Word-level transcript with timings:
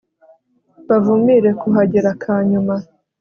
bavumire 0.87 1.49
kugahera 1.61 2.11
kanyuma 2.23 2.75